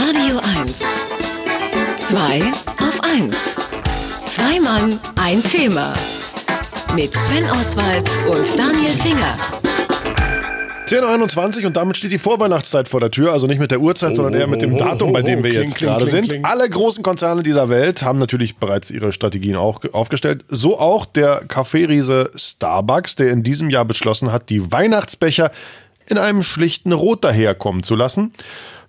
Radio 0.00 0.38
1. 0.60 0.78
Zwei 1.96 2.38
auf 2.78 3.00
1. 3.02 3.56
Zwei 4.26 4.60
Mann, 4.60 5.00
ein 5.16 5.42
Thema. 5.42 5.92
Mit 6.94 7.12
Sven 7.12 7.44
Oswald 7.50 8.08
und 8.28 8.56
Daniel 8.56 8.92
Finger. 8.92 9.36
10.21 10.86 11.62
Uhr 11.62 11.66
und 11.66 11.76
damit 11.76 11.96
steht 11.96 12.12
die 12.12 12.18
Vorweihnachtszeit 12.18 12.88
vor 12.88 13.00
der 13.00 13.10
Tür, 13.10 13.32
also 13.32 13.48
nicht 13.48 13.58
mit 13.58 13.72
der 13.72 13.80
Uhrzeit, 13.80 14.14
sondern 14.14 14.34
eher 14.34 14.46
mit 14.46 14.62
dem 14.62 14.78
Datum, 14.78 15.12
bei 15.12 15.22
dem 15.22 15.42
wir 15.42 15.50
Kling, 15.50 15.62
jetzt 15.64 15.74
kling, 15.74 15.90
gerade 15.90 16.04
kling, 16.04 16.16
sind. 16.16 16.28
kling. 16.28 16.44
Alle 16.44 16.70
großen 16.70 17.02
Konzerne 17.02 17.42
dieser 17.42 17.68
Welt 17.68 18.04
haben 18.04 18.20
natürlich 18.20 18.56
bereits 18.56 18.92
ihre 18.92 19.10
Strategien 19.10 19.56
auch 19.56 19.80
aufgestellt. 19.92 20.44
So 20.48 20.78
auch 20.78 21.06
der 21.06 21.42
Kaffeeriese 21.48 22.30
Starbucks, 22.36 23.16
der 23.16 23.30
in 23.30 23.42
diesem 23.42 23.68
Jahr 23.68 23.84
beschlossen 23.84 24.30
hat, 24.30 24.48
die 24.48 24.70
Weihnachtsbecher 24.70 25.50
in 26.06 26.18
einem 26.18 26.44
schlichten 26.44 26.92
Rot 26.92 27.24
daherkommen 27.24 27.82
zu 27.82 27.96
lassen. 27.96 28.32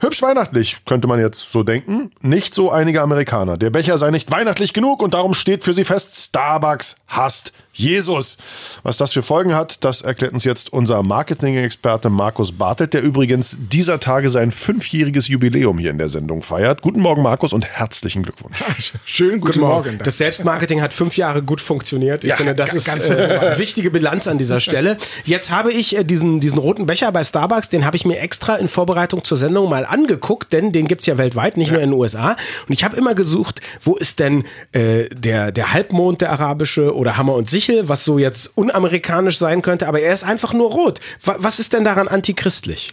Hübsch 0.02 0.22
weihnachtlich, 0.22 0.78
könnte 0.86 1.08
man 1.08 1.20
jetzt 1.20 1.52
so 1.52 1.64
denken. 1.64 2.12
Nicht 2.22 2.56
so 2.56 2.72
einige 2.72 3.02
Amerikaner. 3.02 3.58
Der 3.58 3.70
Becher 3.70 3.98
sei 3.98 4.12
nicht 4.12 4.32
weihnachtlich 4.32 4.72
genug 4.72 5.02
und 5.02 5.14
darum 5.14 5.34
steht 5.34 5.66
für 5.66 5.74
sie 5.74 5.84
fest, 5.84 6.16
Starbucks 6.16 6.96
hasst 7.08 7.52
Jesus. 7.74 8.38
Was 8.84 8.98
das 8.98 9.14
für 9.14 9.22
Folgen 9.22 9.56
hat, 9.56 9.84
das 9.84 10.02
erklärt 10.02 10.34
uns 10.34 10.44
jetzt 10.44 10.74
unser 10.74 11.04
Marketing-Experte 11.04 12.10
Markus 12.10 12.52
Bartelt, 12.52 12.94
der 12.94 13.02
übrigens 13.04 13.58
dieser 13.60 14.00
Tage 14.00 14.30
sein 14.30 14.52
fünfjähriges 14.52 15.28
Jubiläum 15.28 15.78
hier 15.78 15.92
in 15.92 15.98
der 15.98 16.10
Sendung 16.10 16.42
feiert. 16.42 16.82
Guten 16.82 17.00
Morgen, 17.00 17.22
Markus, 17.22 17.54
und 17.54 17.66
herzlichen 17.66 18.24
Glückwunsch. 18.24 18.60
Schönen 19.06 19.40
guten, 19.40 19.60
Morgen. 19.60 20.00
Das 20.04 20.18
Selbstmarketing 20.18 20.82
hat 20.82 20.94
fünf 20.94 21.16
Jahre 21.18 21.44
gut 21.44 21.62
funktioniert. 21.62 22.24
Ich 22.24 22.30
Ja, 22.32 22.38
finde, 22.38 22.56
das 22.56 22.74
ist 22.74 22.86
ganz 22.86 23.10
äh, 23.10 23.58
wichtige 23.58 23.92
Bilanz 23.92 24.28
an 24.28 24.38
dieser 24.38 24.60
Stelle. 24.60 24.98
Jetzt 25.26 25.52
habe 25.52 25.72
ich 25.72 25.96
äh, 25.98 26.04
diesen, 26.04 26.40
diesen 26.40 26.58
roten 26.58 26.86
Becher 26.86 27.12
bei 27.12 27.24
Starbucks, 27.24 27.70
den 27.70 27.86
habe 27.86 27.96
ich 27.96 28.06
mir 28.06 28.20
extra 28.20 28.56
in 28.56 28.68
Vorbereitung 28.68 29.24
zur 29.24 29.38
Sendung 29.38 29.70
mal 29.70 29.86
angeguckt, 29.86 30.54
denn 30.54 30.72
den 30.72 30.88
gibt's 30.88 31.06
ja 31.06 31.18
weltweit, 31.18 31.58
nicht 31.58 31.72
nur 31.72 31.82
in 31.82 31.92
den 31.92 32.00
USA. 32.00 32.32
Und 32.68 32.74
ich 32.74 32.84
habe 32.84 32.98
immer 32.98 33.16
gesucht, 33.16 33.62
wo 33.82 33.96
ist 33.96 34.20
denn 34.20 34.46
äh, 34.72 35.08
der, 35.10 35.52
der 35.52 35.74
Halbmond, 35.74 36.22
der 36.22 36.32
arabische 36.32 36.96
oder 36.96 37.18
Hammer 37.18 37.36
und 37.36 37.50
Sichel, 37.60 37.90
was 37.90 38.06
so 38.06 38.18
jetzt 38.18 38.52
unamerikanisch 38.56 39.38
sein 39.38 39.62
könnte, 39.62 39.88
aber 39.88 40.00
er 40.00 40.14
ist 40.14 40.24
einfach 40.24 40.54
nur 40.54 40.72
rot. 40.72 41.00
Wa- 41.24 41.36
Was 41.40 41.60
ist 41.60 41.74
denn 41.74 41.84
daran 41.84 42.08
antichristlich? 42.08 42.92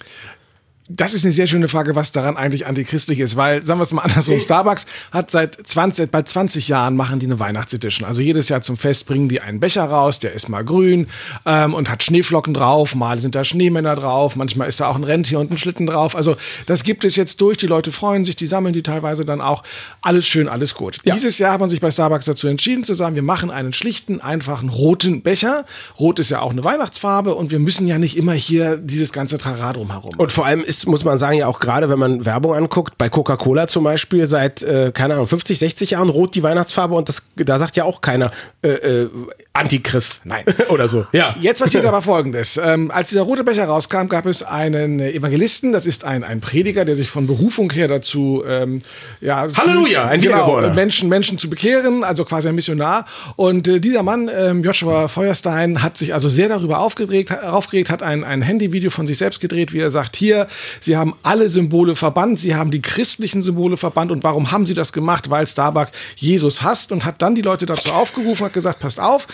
Das 0.88 1.14
ist 1.14 1.24
eine 1.24 1.32
sehr 1.32 1.48
schöne 1.48 1.66
Frage, 1.68 1.96
was 1.96 2.12
daran 2.12 2.36
eigentlich 2.36 2.66
antichristlich 2.66 3.18
ist, 3.18 3.34
weil, 3.36 3.64
sagen 3.64 3.80
wir 3.80 3.82
es 3.82 3.92
mal 3.92 4.02
andersrum, 4.02 4.38
Starbucks 4.46 4.86
hat 5.10 5.30
seit 5.30 5.54
20, 5.66 6.10
bald 6.10 6.28
20 6.28 6.68
Jahren 6.68 6.94
machen 6.94 7.18
die 7.18 7.26
eine 7.26 7.40
Weihnachtsedition. 7.40 8.06
Also 8.06 8.20
jedes 8.20 8.48
Jahr 8.48 8.62
zum 8.62 8.76
Fest 8.76 9.06
bringen 9.06 9.28
die 9.28 9.40
einen 9.40 9.58
Becher 9.58 9.84
raus, 9.84 10.20
der 10.20 10.32
ist 10.32 10.48
mal 10.48 10.64
grün 10.64 11.08
ähm, 11.44 11.74
und 11.74 11.90
hat 11.90 12.04
Schneeflocken 12.04 12.54
drauf, 12.54 12.94
mal 12.94 13.18
sind 13.18 13.34
da 13.34 13.42
Schneemänner 13.42 13.96
drauf, 13.96 14.36
manchmal 14.36 14.68
ist 14.68 14.78
da 14.78 14.86
auch 14.86 14.94
ein 14.94 15.02
Rentier 15.02 15.40
und 15.40 15.50
ein 15.50 15.58
Schlitten 15.58 15.86
drauf. 15.86 16.14
Also 16.14 16.36
das 16.66 16.84
gibt 16.84 17.04
es 17.04 17.16
jetzt 17.16 17.40
durch, 17.40 17.58
die 17.58 17.66
Leute 17.66 17.90
freuen 17.90 18.24
sich, 18.24 18.36
die 18.36 18.46
sammeln 18.46 18.72
die 18.72 18.82
teilweise 18.82 19.24
dann 19.24 19.40
auch. 19.40 19.64
Alles 20.02 20.28
schön, 20.28 20.48
alles 20.48 20.74
gut. 20.74 20.98
Dieses 21.04 21.38
Jahr 21.38 21.54
hat 21.54 21.60
man 21.60 21.70
sich 21.70 21.80
bei 21.80 21.90
Starbucks 21.90 22.26
dazu 22.26 22.46
entschieden 22.46 22.84
zu 22.84 22.94
sagen, 22.94 23.16
wir 23.16 23.22
machen 23.22 23.50
einen 23.50 23.72
schlichten, 23.72 24.20
einfachen 24.20 24.68
roten 24.68 25.22
Becher. 25.22 25.66
Rot 25.98 26.20
ist 26.20 26.30
ja 26.30 26.40
auch 26.40 26.52
eine 26.52 26.62
Weihnachtsfarbe 26.62 27.34
und 27.34 27.50
wir 27.50 27.58
müssen 27.58 27.88
ja 27.88 27.98
nicht 27.98 28.16
immer 28.16 28.34
hier 28.34 28.76
dieses 28.76 29.12
ganze 29.12 29.38
Trara 29.38 29.72
drumherum. 29.72 30.12
Und 30.16 30.30
vor 30.30 30.46
allem 30.46 30.62
ist, 30.62 30.75
muss 30.84 31.04
man 31.04 31.16
sagen, 31.16 31.38
ja 31.38 31.46
auch 31.46 31.60
gerade, 31.60 31.88
wenn 31.88 31.98
man 31.98 32.26
Werbung 32.26 32.54
anguckt, 32.54 32.98
bei 32.98 33.08
Coca-Cola 33.08 33.68
zum 33.68 33.84
Beispiel 33.84 34.26
seit, 34.26 34.62
äh, 34.62 34.92
keine 34.92 35.14
Ahnung, 35.14 35.26
50, 35.28 35.58
60 35.58 35.90
Jahren 35.92 36.10
rot 36.10 36.34
die 36.34 36.42
Weihnachtsfarbe 36.42 36.94
und 36.94 37.08
das, 37.08 37.22
da 37.36 37.58
sagt 37.58 37.76
ja 37.76 37.84
auch 37.84 38.00
keiner 38.02 38.30
äh, 38.62 38.68
äh, 38.68 39.10
Antichrist. 39.54 40.26
Nein. 40.26 40.44
Oder 40.68 40.88
so. 40.88 41.06
Ja. 41.12 41.34
Jetzt 41.40 41.62
passiert 41.62 41.84
aber 41.86 42.02
Folgendes. 42.02 42.60
Ähm, 42.62 42.90
als 42.90 43.08
dieser 43.10 43.22
rote 43.22 43.44
Becher 43.44 43.64
rauskam, 43.66 44.08
gab 44.08 44.26
es 44.26 44.42
einen 44.42 45.00
Evangelisten, 45.00 45.72
das 45.72 45.86
ist 45.86 46.04
ein, 46.04 46.24
ein 46.24 46.40
Prediger, 46.40 46.84
der 46.84 46.94
sich 46.94 47.08
von 47.08 47.26
Berufung 47.26 47.70
her 47.72 47.88
dazu, 47.88 48.42
ähm, 48.46 48.82
ja, 49.20 49.46
Halleluja, 49.56 50.06
ein 50.06 50.20
genau. 50.20 50.60
Menschen, 50.74 51.08
Menschen 51.08 51.38
zu 51.38 51.48
bekehren, 51.48 52.04
also 52.04 52.24
quasi 52.24 52.48
ein 52.48 52.54
Missionar. 52.54 53.06
Und 53.36 53.68
äh, 53.68 53.80
dieser 53.80 54.02
Mann, 54.02 54.30
ähm, 54.34 54.62
Joshua 54.62 55.08
Feuerstein, 55.08 55.82
hat 55.82 55.96
sich 55.96 56.12
also 56.12 56.28
sehr 56.28 56.48
darüber 56.48 56.80
aufgeregt, 56.80 57.30
hat- 57.30 57.44
aufgeregt, 57.44 57.90
hat 57.90 58.02
ein, 58.02 58.24
ein 58.24 58.42
Handyvideo 58.42 58.90
von 58.90 59.06
sich 59.06 59.18
selbst 59.18 59.40
gedreht, 59.40 59.72
wie 59.72 59.78
er 59.78 59.90
sagt, 59.90 60.16
hier, 60.16 60.46
sie 60.80 60.96
haben 60.96 61.14
alle 61.22 61.48
Symbole 61.48 61.96
verbannt, 61.96 62.38
sie 62.38 62.54
haben 62.54 62.70
die 62.70 62.80
christlichen 62.82 63.42
Symbole 63.42 63.76
verbannt 63.76 64.10
und 64.12 64.22
warum 64.24 64.50
haben 64.52 64.66
sie 64.66 64.74
das 64.74 64.92
gemacht? 64.92 65.30
Weil 65.30 65.46
Starbucks 65.46 65.92
Jesus 66.16 66.62
hasst 66.62 66.92
und 66.92 67.04
hat 67.04 67.22
dann 67.22 67.34
die 67.34 67.42
Leute 67.42 67.66
dazu 67.66 67.92
aufgerufen, 67.92 68.46
hat 68.46 68.52
gesagt, 68.52 68.80
passt 68.80 69.00
auf, 69.00 69.26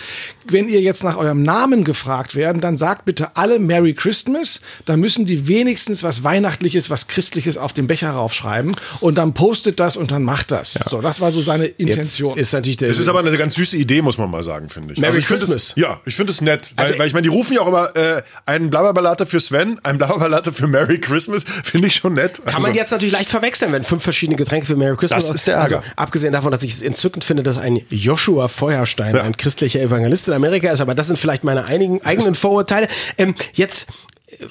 wenn 0.47 0.69
ihr 0.69 0.81
jetzt 0.81 1.03
nach 1.03 1.17
eurem 1.17 1.41
Namen 1.43 1.83
gefragt 1.83 2.35
werden, 2.35 2.61
dann 2.61 2.77
sagt 2.77 3.05
bitte 3.05 3.35
alle 3.35 3.59
Merry 3.59 3.93
Christmas, 3.93 4.61
dann 4.85 4.99
müssen 4.99 5.25
die 5.25 5.47
wenigstens 5.47 6.03
was 6.03 6.23
Weihnachtliches, 6.23 6.89
was 6.89 7.07
Christliches 7.07 7.57
auf 7.57 7.73
den 7.73 7.87
Becher 7.87 8.11
raufschreiben 8.11 8.75
und 8.99 9.15
dann 9.17 9.33
postet 9.33 9.79
das 9.79 9.97
und 9.97 10.11
dann 10.11 10.23
macht 10.23 10.51
das. 10.51 10.73
So, 10.89 11.01
das 11.01 11.21
war 11.21 11.31
so 11.31 11.41
seine 11.41 11.65
Jetzt 11.65 11.79
Intention. 11.79 12.37
ist 12.37 12.53
natürlich 12.53 12.77
der. 12.77 12.89
Es 12.89 12.99
ist 12.99 13.07
aber 13.07 13.19
eine 13.19 13.37
ganz 13.37 13.55
süße 13.55 13.77
Idee, 13.77 14.01
muss 14.01 14.17
man 14.17 14.29
mal 14.29 14.43
sagen, 14.43 14.69
finde 14.69 14.93
ich. 14.93 14.99
Merry 14.99 15.19
ich 15.19 15.25
find 15.27 15.39
Christmas. 15.39 15.69
Es, 15.69 15.73
ja, 15.75 15.99
ich 16.05 16.15
finde 16.15 16.31
es 16.31 16.41
nett. 16.41 16.73
Weil, 16.75 16.85
Also- 16.85 16.99
weil 16.99 17.07
ich 17.07 17.13
meine, 17.13 17.23
die 17.23 17.29
rufen 17.29 17.53
ja 17.53 17.61
auch 17.61 17.67
immer 17.67 17.95
äh, 17.95 18.21
einen 18.45 18.69
Blabberlatte 18.69 19.25
für 19.25 19.39
Sven, 19.39 19.79
einen 19.83 19.97
Blabberlatte 19.97 20.53
für 20.53 20.67
Merry 20.67 20.99
Christmas. 20.99 21.22
Finde 21.63 21.87
ich 21.87 21.95
schon 21.95 22.13
nett. 22.13 22.41
kann 22.45 22.61
man 22.61 22.73
jetzt 22.73 22.91
natürlich 22.91 23.13
leicht 23.13 23.29
verwechseln, 23.29 23.71
wenn 23.71 23.83
fünf 23.83 24.03
verschiedene 24.03 24.37
Getränke 24.37 24.65
für 24.65 24.75
Merry 24.75 24.97
Christmas. 24.97 25.27
Das 25.27 25.35
ist 25.35 25.47
der 25.47 25.55
Ärger. 25.55 25.77
Also, 25.77 25.91
abgesehen 25.95 26.33
davon, 26.33 26.51
dass 26.51 26.63
ich 26.63 26.73
es 26.73 26.81
entzückend 26.81 27.23
finde, 27.23 27.43
dass 27.43 27.57
ein 27.57 27.81
Joshua 27.89 28.47
Feuerstein 28.47 29.17
ein 29.17 29.37
christlicher 29.37 29.81
Evangelist 29.81 30.27
in 30.27 30.33
Amerika 30.33 30.71
ist, 30.71 30.81
aber 30.81 30.95
das 30.95 31.07
sind 31.07 31.17
vielleicht 31.17 31.43
meine 31.43 31.65
einigen, 31.65 32.01
eigenen 32.03 32.35
Vorurteile. 32.35 32.87
Ähm, 33.17 33.35
jetzt. 33.53 33.87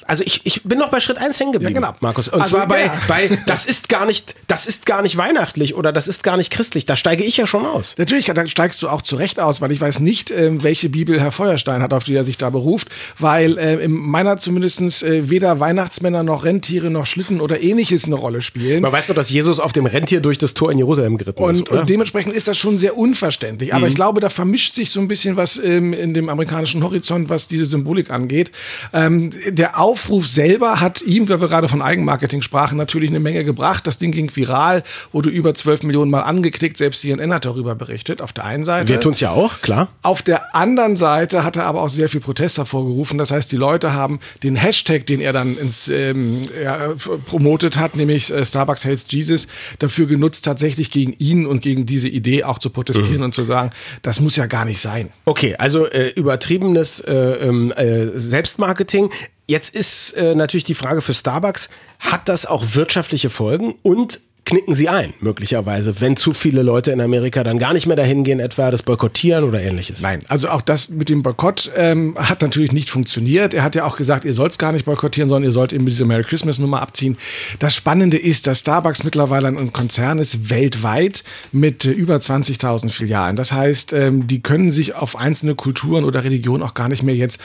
Also 0.05 0.23
ich, 0.25 0.41
ich 0.45 0.63
bin 0.63 0.79
noch 0.79 0.89
bei 0.89 0.99
Schritt 0.99 1.17
eins 1.17 1.39
hängen 1.39 1.51
geblieben, 1.53 1.75
Ja, 1.75 1.81
genau. 1.91 1.97
Markus. 2.01 2.27
Und 2.27 2.41
Also, 2.41 2.55
zwar 2.57 2.67
bei, 2.67 2.85
ja. 2.85 3.01
bei 3.07 3.29
das 3.47 3.65
ist 3.65 3.89
gar 3.89 4.05
nicht, 4.05 4.35
das 4.47 4.65
ist 4.67 4.85
gar 4.85 5.01
nicht 5.01 5.17
weihnachtlich 5.17 5.75
oder 5.75 5.91
das 5.91 6.07
ist 6.07 6.23
gar 6.23 6.37
nicht 6.37 6.51
christlich. 6.51 6.85
Da 6.85 6.95
steige 6.95 7.23
ich 7.23 7.37
ja 7.37 7.47
schon 7.47 7.65
aus. 7.65 7.95
Natürlich, 7.97 8.25
da 8.25 8.47
steigst 8.47 8.81
du 8.81 8.89
auch 8.89 9.01
zu 9.01 9.15
Recht 9.15 9.39
aus, 9.39 9.61
weil 9.61 9.71
ich 9.71 9.81
weiß 9.81 9.99
nicht, 9.99 10.31
ähm, 10.31 10.63
welche 10.63 10.89
Bibel 10.89 11.19
Herr 11.19 11.31
Feuerstein 11.31 11.81
hat, 11.81 11.93
auf 11.93 12.03
die 12.03 12.15
er 12.15 12.23
sich 12.23 12.37
da 12.37 12.49
beruft, 12.49 12.87
weil 13.17 13.57
äh, 13.57 13.75
in 13.83 13.91
meiner 13.91 14.37
zumindest 14.37 15.03
äh, 15.03 15.29
weder 15.29 15.59
Weihnachtsmänner 15.59 16.23
noch 16.23 16.43
Rentiere 16.45 16.89
noch 16.89 17.05
Schlitten 17.05 17.41
oder 17.41 17.61
ähnliches 17.61 18.05
eine 18.05 18.15
Rolle 18.15 18.41
spielen. 18.41 18.81
Man 18.81 18.91
weiß 18.91 19.07
doch, 19.07 19.15
dass 19.15 19.29
Jesus 19.29 19.59
auf 19.59 19.73
dem 19.73 19.85
Rentier 19.85 20.21
durch 20.21 20.37
das 20.37 20.53
Tor 20.53 20.71
in 20.71 20.77
Jerusalem 20.77 21.17
geritten 21.17 21.43
ist, 21.43 21.61
Und, 21.61 21.71
oder? 21.71 21.81
und 21.81 21.89
dementsprechend 21.89 22.33
ist 22.33 22.47
das 22.47 22.57
schon 22.57 22.77
sehr 22.77 22.97
unverständlich. 22.97 23.73
Aber 23.73 23.87
ich 23.87 23.95
glaube, 23.95 24.19
da 24.21 24.29
vermischt 24.29 24.73
sich 24.73 24.89
so 24.91 24.99
ein 24.99 25.07
bisschen 25.07 25.37
was 25.37 25.57
ähm, 25.57 25.93
in 25.93 26.13
dem 26.13 26.29
amerikanischen 26.29 26.83
Horizont, 26.83 27.29
was 27.29 27.47
diese 27.47 27.65
Symbolik 27.65 28.09
angeht. 28.09 28.51
Ähm, 28.93 29.31
der 29.73 29.79
Aufruf 29.79 30.27
selber 30.27 30.79
hat 30.79 31.01
ihm, 31.01 31.27
weil 31.29 31.41
wir 31.41 31.47
gerade 31.47 31.67
von 31.67 31.81
Eigenmarketing 31.81 32.41
sprachen, 32.41 32.77
natürlich 32.77 33.09
eine 33.09 33.19
Menge 33.19 33.43
gebracht. 33.43 33.87
Das 33.87 33.97
Ding 33.97 34.11
ging 34.11 34.33
viral, 34.33 34.83
wurde 35.11 35.29
über 35.29 35.55
12 35.55 35.83
Millionen 35.83 36.11
Mal 36.11 36.21
angeklickt. 36.21 36.77
Selbst 36.77 37.01
CNN 37.01 37.33
hat 37.33 37.45
darüber 37.45 37.73
berichtet, 37.75 38.21
auf 38.21 38.33
der 38.33 38.45
einen 38.45 38.65
Seite. 38.65 38.89
Wir 38.89 38.99
tun's 38.99 39.19
ja 39.19 39.31
auch, 39.31 39.61
klar. 39.61 39.89
Auf 40.03 40.21
der 40.21 40.55
anderen 40.55 40.95
Seite 40.95 41.43
hat 41.43 41.55
er 41.55 41.65
aber 41.65 41.81
auch 41.81 41.89
sehr 41.89 42.07
viel 42.07 42.21
Protest 42.21 42.57
hervorgerufen. 42.57 43.17
Das 43.17 43.31
heißt, 43.31 43.51
die 43.51 43.57
Leute 43.57 43.93
haben 43.93 44.19
den 44.43 44.55
Hashtag, 44.55 45.07
den 45.07 45.21
er 45.21 45.33
dann 45.33 45.57
ins 45.57 45.87
ähm, 45.87 46.43
ja, 46.63 46.93
promotet 47.25 47.77
hat, 47.77 47.95
nämlich 47.95 48.31
äh, 48.31 48.45
Starbucks 48.45 48.85
Hates 48.85 49.07
Jesus, 49.09 49.47
dafür 49.79 50.05
genutzt, 50.05 50.45
tatsächlich 50.45 50.91
gegen 50.91 51.13
ihn 51.13 51.47
und 51.47 51.61
gegen 51.61 51.85
diese 51.85 52.09
Idee 52.09 52.43
auch 52.43 52.59
zu 52.59 52.69
protestieren 52.69 53.23
und 53.23 53.33
zu 53.33 53.43
sagen, 53.43 53.71
das 54.03 54.19
muss 54.19 54.35
ja 54.35 54.45
gar 54.45 54.65
nicht 54.65 54.79
sein. 54.79 55.09
Okay, 55.25 55.55
also 55.57 55.87
äh, 55.87 56.09
übertriebenes 56.09 56.99
äh, 56.99 57.13
ähm, 57.13 57.71
äh, 57.71 58.07
Selbstmarketing. 58.17 59.09
Jetzt 59.45 59.75
ist 59.75 60.13
äh, 60.13 60.35
natürlich 60.35 60.63
die 60.63 60.73
Frage 60.73 61.01
für 61.01 61.13
Starbucks, 61.13 61.69
hat 61.99 62.29
das 62.29 62.45
auch 62.45 62.63
wirtschaftliche 62.75 63.29
Folgen? 63.29 63.75
Und 63.83 64.21
knicken 64.53 64.75
sie 64.75 64.87
ein, 64.87 65.15
möglicherweise, 65.19 65.99
wenn 65.99 66.15
zu 66.15 66.31
viele 66.31 66.61
Leute 66.61 66.91
in 66.91 67.01
Amerika 67.01 67.43
dann 67.43 67.57
gar 67.57 67.73
nicht 67.73 67.87
mehr 67.87 67.95
dahin 67.95 68.23
gehen, 68.23 68.39
etwa 68.39 68.69
das 68.69 68.83
boykottieren 68.83 69.45
oder 69.45 69.59
ähnliches? 69.63 70.01
Nein, 70.01 70.21
also 70.27 70.49
auch 70.49 70.61
das 70.61 70.89
mit 70.89 71.09
dem 71.09 71.23
Boykott 71.23 71.71
ähm, 71.75 72.15
hat 72.19 72.43
natürlich 72.43 72.71
nicht 72.71 72.91
funktioniert. 72.91 73.55
Er 73.55 73.63
hat 73.63 73.73
ja 73.73 73.83
auch 73.83 73.97
gesagt, 73.97 74.25
ihr 74.25 74.33
sollt 74.33 74.51
es 74.51 74.59
gar 74.59 74.71
nicht 74.71 74.85
boykottieren, 74.85 75.27
sondern 75.27 75.49
ihr 75.49 75.53
sollt 75.53 75.73
eben 75.73 75.87
diese 75.87 76.05
Merry 76.05 76.23
Christmas 76.23 76.59
Nummer 76.59 76.83
abziehen. 76.83 77.17
Das 77.57 77.73
Spannende 77.75 78.19
ist, 78.19 78.45
dass 78.45 78.59
Starbucks 78.59 79.03
mittlerweile 79.03 79.47
ein 79.47 79.73
Konzern 79.73 80.19
ist 80.19 80.51
weltweit 80.51 81.23
mit 81.51 81.85
äh, 81.85 81.91
über 81.91 82.17
20.000 82.17 82.89
Filialen. 82.89 83.35
Das 83.35 83.53
heißt, 83.53 83.93
ähm, 83.93 84.27
die 84.27 84.43
können 84.43 84.71
sich 84.71 84.93
auf 84.93 85.17
einzelne 85.17 85.55
Kulturen 85.55 86.03
oder 86.03 86.23
Religionen 86.23 86.61
auch 86.61 86.75
gar 86.75 86.89
nicht 86.89 87.01
mehr 87.01 87.15
jetzt 87.15 87.41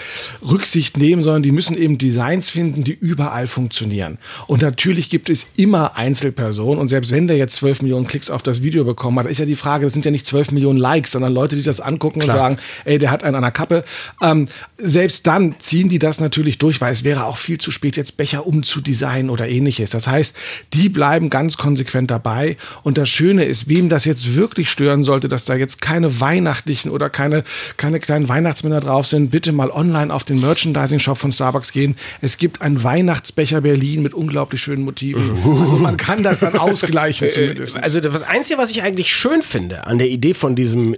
Rücksicht 0.47 0.99
nehmen, 0.99 1.23
sondern 1.23 1.43
die 1.43 1.53
müssen 1.53 1.75
eben 1.75 1.97
Designs 1.97 2.50
finden, 2.50 2.85
die 2.85 2.93
überall 2.93 3.47
funktionieren. 3.47 4.19
Und 4.47 4.61
natürlich 4.61 5.09
gibt 5.09 5.31
es 5.31 5.47
immer 5.56 5.97
Einzelpersonen 5.97 6.79
und 6.79 6.88
selbst 6.99 7.12
wenn 7.12 7.29
der 7.29 7.37
jetzt 7.37 7.55
12 7.56 7.83
Millionen 7.83 8.09
Klicks 8.09 8.29
auf 8.29 8.43
das 8.43 8.61
Video 8.65 8.83
bekommen 8.83 9.21
hat, 9.21 9.27
ist 9.27 9.39
ja 9.39 9.47
die 9.47 9.55
Frage, 9.55 9.87
das 9.87 9.93
sind 9.93 10.05
ja 10.05 10.11
nicht 10.11 10.27
12 10.27 10.50
Millionen 10.50 10.81
Likes, 10.81 11.12
sondern 11.12 11.33
Leute, 11.33 11.55
die 11.55 11.61
sich 11.61 11.67
das 11.67 11.81
angucken 11.81 12.19
Klar. 12.19 12.35
und 12.35 12.41
sagen, 12.41 12.56
ey, 12.87 12.99
der 12.99 13.12
hat 13.12 13.23
einen 13.23 13.37
an 13.37 13.43
der 13.43 13.53
Kappe. 13.53 13.85
Ähm, 14.21 14.49
selbst 14.79 15.25
dann 15.29 15.55
ziehen 15.61 15.89
die 15.89 16.00
das 16.00 16.19
natürlich 16.19 16.59
durch, 16.59 16.81
weil 16.81 16.93
es 16.93 17.05
wäre 17.05 17.27
auch 17.27 17.37
viel 17.37 17.59
zu 17.59 17.71
spät, 17.71 17.97
jetzt 17.97 18.17
Becher 18.17 18.49
umzudesignen 18.49 19.31
oder 19.31 19.49
ähnliches. 19.49 19.91
Das 19.91 20.09
heißt, 20.09 20.35
die 20.73 20.89
bleiben 20.89 21.31
ganz 21.31 21.56
konsequent 21.56 22.11
dabei. 22.11 22.56
Und 22.83 22.99
das 22.99 23.09
Schöne 23.09 23.44
ist, 23.44 23.69
wem 23.69 23.89
das 23.89 24.05
jetzt 24.05 24.35
wirklich 24.35 24.69
stören 24.69 25.05
sollte, 25.05 25.29
dass 25.29 25.44
da 25.44 25.55
jetzt 25.55 25.81
keine 25.81 26.21
weihnachtlichen 26.21 26.91
oder 26.91 27.11
keine, 27.11 27.44
keine 27.77 28.01
kleinen 28.01 28.29
Weihnachtsmänner 28.29 28.81
drauf 28.81 29.06
sind, 29.06 29.31
bitte 29.31 29.53
mal 29.53 29.71
online 29.71 30.12
auf 30.12 30.25
den 30.25 30.41
Merchandising-Shop 30.41 31.17
von 31.17 31.31
Starbucks 31.31 31.71
gehen. 31.71 31.94
Es 32.23 32.39
gibt 32.39 32.61
einen 32.61 32.83
Weihnachtsbecher 32.83 33.61
Berlin 33.61 34.03
mit 34.03 34.15
unglaublich 34.15 34.61
schönen 34.61 34.83
Motiven. 34.83 35.39
Also 35.44 35.77
man 35.77 35.97
kann 35.97 36.25
das 36.25 36.41
dann 36.41 36.59
ausgleichen 36.88 37.31
zumindest. 37.31 37.76
Also 37.76 38.00
das 38.00 38.23
Einzige, 38.23 38.58
was 38.58 38.70
ich 38.70 38.82
eigentlich 38.82 39.12
schön 39.12 39.43
finde 39.43 39.87
an 39.87 39.99
der 39.99 40.08
Idee 40.08 40.35
von 40.35 40.56
diesem, 40.56 40.96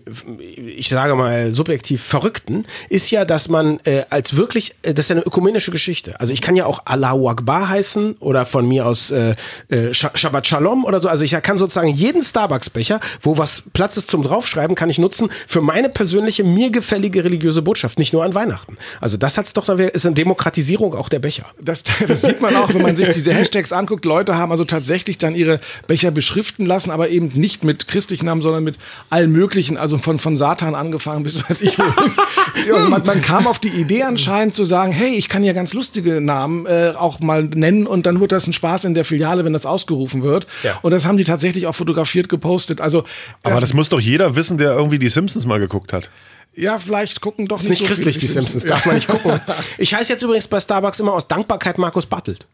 ich 0.56 0.88
sage 0.88 1.14
mal 1.14 1.52
subjektiv 1.52 2.02
Verrückten, 2.02 2.66
ist 2.88 3.10
ja, 3.10 3.24
dass 3.24 3.48
man 3.48 3.80
äh, 3.84 4.02
als 4.10 4.36
wirklich, 4.36 4.74
äh, 4.82 4.94
das 4.94 5.06
ist 5.06 5.08
ja 5.10 5.16
eine 5.16 5.26
ökumenische 5.26 5.70
Geschichte. 5.70 6.18
Also 6.20 6.32
ich 6.32 6.40
kann 6.40 6.56
ja 6.56 6.66
auch 6.66 6.82
Allahu 6.84 7.28
Akbar 7.28 7.68
heißen 7.68 8.16
oder 8.20 8.46
von 8.46 8.66
mir 8.66 8.86
aus 8.86 9.10
äh, 9.10 9.34
äh, 9.68 9.90
Sh- 9.90 10.16
Shabbat 10.16 10.46
Shalom 10.46 10.84
oder 10.84 11.00
so. 11.00 11.08
Also 11.08 11.24
ich 11.24 11.30
kann 11.42 11.58
sozusagen 11.58 11.88
jeden 11.88 12.22
Starbucks-Becher, 12.22 13.00
wo 13.20 13.38
was 13.38 13.62
Platz 13.72 13.96
ist 13.96 14.10
zum 14.10 14.22
draufschreiben, 14.22 14.76
kann 14.76 14.90
ich 14.90 14.98
nutzen 14.98 15.30
für 15.46 15.60
meine 15.60 15.88
persönliche, 15.88 16.44
mir 16.44 16.70
gefällige 16.70 17.24
religiöse 17.24 17.62
Botschaft, 17.62 17.98
nicht 17.98 18.12
nur 18.12 18.24
an 18.24 18.34
Weihnachten. 18.34 18.76
Also 19.00 19.16
das 19.16 19.38
hat's 19.38 19.52
doch, 19.52 19.68
ist 19.68 20.06
eine 20.06 20.14
Demokratisierung 20.14 20.94
auch 20.94 21.08
der 21.08 21.18
Becher. 21.18 21.46
Das, 21.60 21.82
das 22.06 22.22
sieht 22.22 22.40
man 22.40 22.56
auch, 22.56 22.72
wenn 22.74 22.82
man 22.82 22.96
sich 22.96 23.10
diese 23.10 23.32
Hashtags 23.32 23.72
anguckt. 23.72 24.04
Leute 24.04 24.36
haben 24.36 24.50
also 24.50 24.64
tatsächlich 24.64 25.18
dann 25.18 25.34
ihre 25.34 25.60
Becher 25.86 26.10
beschriften 26.10 26.66
lassen, 26.66 26.90
aber 26.90 27.08
eben 27.08 27.28
nicht 27.34 27.64
mit 27.64 27.88
christlichen 27.88 28.26
Namen, 28.26 28.42
sondern 28.42 28.64
mit 28.64 28.76
allen 29.08 29.32
möglichen, 29.32 29.76
also 29.76 29.98
von, 29.98 30.18
von 30.18 30.36
Satan 30.36 30.74
angefangen 30.74 31.22
bis 31.22 31.48
weiß 31.48 31.60
ich 31.62 31.78
wo. 31.78 31.82
also 32.74 32.88
man, 32.88 33.02
man 33.04 33.20
kam 33.20 33.46
auf 33.46 33.58
die 33.58 33.68
Idee 33.68 34.02
anscheinend 34.02 34.54
zu 34.54 34.64
sagen, 34.64 34.92
hey, 34.92 35.14
ich 35.14 35.28
kann 35.28 35.44
ja 35.44 35.52
ganz 35.52 35.72
lustige 35.72 36.20
Namen 36.20 36.66
äh, 36.66 36.92
auch 36.96 37.20
mal 37.20 37.44
nennen 37.44 37.86
und 37.86 38.06
dann 38.06 38.20
wird 38.20 38.32
das 38.32 38.46
ein 38.46 38.52
Spaß 38.52 38.84
in 38.84 38.94
der 38.94 39.04
Filiale, 39.04 39.44
wenn 39.44 39.52
das 39.52 39.66
ausgerufen 39.66 40.22
wird. 40.22 40.46
Ja. 40.62 40.78
Und 40.82 40.92
das 40.92 41.04
haben 41.04 41.16
die 41.16 41.24
tatsächlich 41.24 41.66
auch 41.66 41.74
fotografiert, 41.74 42.28
gepostet. 42.28 42.80
Also 42.80 43.04
Aber 43.42 43.60
das 43.60 43.74
muss 43.74 43.88
doch 43.88 44.00
jeder 44.00 44.36
wissen, 44.36 44.58
der 44.58 44.72
irgendwie 44.72 44.98
die 44.98 45.10
Simpsons 45.10 45.46
mal 45.46 45.58
geguckt 45.58 45.92
hat. 45.92 46.10
ja, 46.54 46.78
vielleicht 46.78 47.20
gucken 47.20 47.46
doch 47.46 47.56
Das 47.56 47.64
ist 47.64 47.70
nicht 47.70 47.80
so 47.80 47.86
christlich, 47.86 48.18
die 48.18 48.26
Simpsons, 48.26 48.64
darf 48.64 48.86
man 48.86 48.94
nicht 48.94 49.08
gucken. 49.08 49.40
Ich 49.78 49.94
heiße 49.94 50.12
jetzt 50.12 50.22
übrigens 50.22 50.48
bei 50.48 50.60
Starbucks 50.60 51.00
immer 51.00 51.14
aus 51.14 51.28
Dankbarkeit 51.28 51.78
Markus 51.78 52.06
Bartelt. 52.06 52.46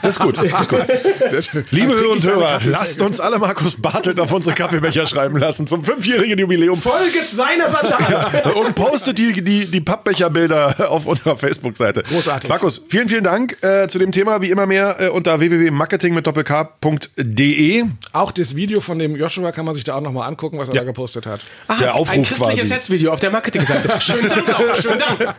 Das 0.00 0.16
ist 0.16 0.20
gut. 0.20 0.36
Das 0.38 0.44
ist 0.44 0.68
gut. 0.68 0.86
Sehr 1.30 1.42
schön. 1.42 1.64
Liebe 1.70 1.94
Hörer 1.94 2.10
und 2.10 2.24
Hörer, 2.24 2.60
lasst 2.64 3.02
uns 3.02 3.20
alle 3.20 3.38
Markus 3.38 3.76
Bartelt 3.80 4.18
auf 4.20 4.32
unsere 4.32 4.54
Kaffeebecher 4.54 5.06
schreiben 5.06 5.38
lassen 5.38 5.66
zum 5.66 5.84
fünfjährigen 5.84 6.38
Jubiläum. 6.38 6.76
Folget 6.76 7.28
seiner 7.28 7.68
Sandalen. 7.68 8.52
Und 8.54 8.74
postet 8.74 9.18
die, 9.18 9.32
die, 9.42 9.66
die 9.66 9.80
Pappbecherbilder 9.80 10.90
auf 10.90 11.06
unserer 11.06 11.36
Facebook-Seite. 11.36 12.02
Großartig. 12.02 12.48
Markus, 12.48 12.82
vielen, 12.88 13.08
vielen 13.08 13.24
Dank 13.24 13.56
äh, 13.62 13.88
zu 13.88 13.98
dem 13.98 14.12
Thema. 14.12 14.40
Wie 14.42 14.50
immer 14.50 14.66
mehr 14.66 14.96
äh, 15.00 15.08
unter 15.08 15.40
www.marketing 15.40 16.14
mit 16.14 16.26
doppelk.de. 16.26 17.84
Auch 18.12 18.32
das 18.32 18.56
Video 18.56 18.80
von 18.80 18.98
dem 18.98 19.16
Joshua 19.16 19.52
kann 19.52 19.64
man 19.64 19.74
sich 19.74 19.84
da 19.84 19.94
auch 19.94 20.00
nochmal 20.00 20.28
angucken, 20.28 20.58
was 20.58 20.68
er 20.68 20.74
da 20.76 20.84
gepostet 20.84 21.26
hat. 21.26 21.40
Der 21.80 21.94
Aufruf 21.94 22.10
Ein 22.14 22.22
christliches 22.22 22.60
quasi. 22.60 22.74
Hetzvideo 22.74 23.12
auf 23.12 23.20
der 23.20 23.30
Marketingseite. 23.30 23.92
Schönen 24.00 24.28
Dank 24.28 24.54
auch, 24.54 24.76
schönen 24.76 24.98
Dank. 24.98 25.34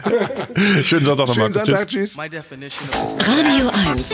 Schönen 0.86 1.06
Sonntag 1.06 1.28
noch, 1.28 1.34
Schönen 1.34 1.54
Markus. 1.54 1.66
Sonntag, 1.68 1.88
Tschüss. 1.88 2.12
tschüss. 2.12 2.18
My 2.18 2.30
definition 2.30 2.88
of 2.90 3.18
Radio 3.28 3.72
1. 3.92 4.14